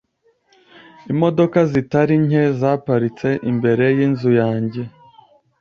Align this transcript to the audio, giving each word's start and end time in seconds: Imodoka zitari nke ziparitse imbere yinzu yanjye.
Imodoka 1.11 1.57
zitari 1.71 2.13
nke 2.25 2.43
ziparitse 2.59 3.29
imbere 3.51 3.85
yinzu 3.97 4.29
yanjye. 4.41 4.81